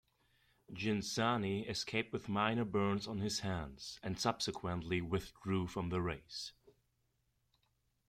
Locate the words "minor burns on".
2.27-3.19